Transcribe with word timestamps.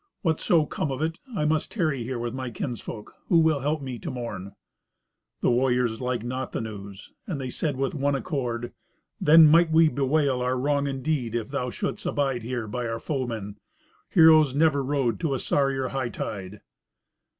Whatso 0.23 0.65
come 0.65 0.89
of 0.91 0.99
it, 1.03 1.19
I 1.35 1.45
must 1.45 1.71
tarry 1.71 2.03
here 2.03 2.17
with 2.17 2.33
my 2.33 2.49
kinsfolk, 2.49 3.13
who 3.27 3.37
will 3.39 3.59
help 3.59 3.83
me 3.83 3.99
to 3.99 4.09
mourn." 4.09 4.53
The 5.41 5.51
warriors 5.51 6.01
liked 6.01 6.23
not 6.23 6.53
the 6.53 6.61
news, 6.61 7.13
and 7.27 7.39
they 7.39 7.51
said 7.51 7.75
with 7.75 7.93
one 7.93 8.15
accord, 8.15 8.73
"Then 9.19 9.45
might 9.45 9.69
we 9.71 9.89
bewail 9.89 10.41
our 10.41 10.57
wrong 10.57 10.87
indeed, 10.87 11.35
if 11.35 11.51
thou 11.51 11.69
shouldst 11.69 12.07
abide 12.07 12.41
here 12.41 12.67
by 12.67 12.87
our 12.87 12.99
foemen. 12.99 13.59
Heroes 14.09 14.55
never 14.55 14.83
rode 14.83 15.19
to 15.19 15.35
a 15.35 15.39
sorrier 15.39 15.89
hightide." 15.89 16.61